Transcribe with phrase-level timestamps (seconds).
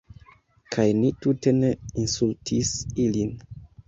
[0.75, 1.69] Kaj ni tute ne
[2.05, 2.73] insultis
[3.05, 3.31] ilin.